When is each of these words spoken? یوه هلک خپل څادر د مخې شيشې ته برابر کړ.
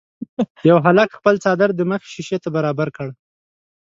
یوه 0.69 0.81
هلک 0.87 1.09
خپل 1.19 1.35
څادر 1.43 1.69
د 1.75 1.81
مخې 1.89 2.07
شيشې 2.15 2.37
ته 2.43 2.49
برابر 2.55 2.87
کړ. 2.97 3.07